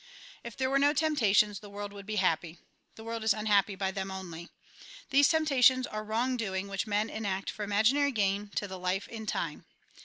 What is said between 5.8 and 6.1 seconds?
are